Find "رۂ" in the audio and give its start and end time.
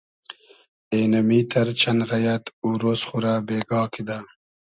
3.23-3.33